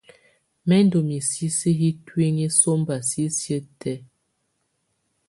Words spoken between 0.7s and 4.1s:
ndù misisi yi ntuinyii sɔmba sisiǝ́ tɛ̀á.